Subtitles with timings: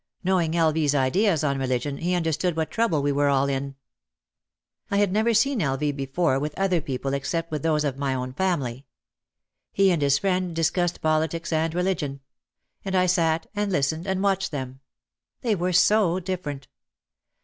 [0.23, 0.71] Knowing L.
[0.71, 3.75] V.'s ideas on religion, he understood what trouble we were all in.
[4.89, 5.77] I had never seen L.
[5.77, 5.91] V.
[5.91, 8.87] before with other people except with those of my own family.
[9.71, 12.21] He and his friend dis cussed politics and religion.
[12.83, 14.79] And I sat and listened and watched them.
[15.41, 16.67] They were so different.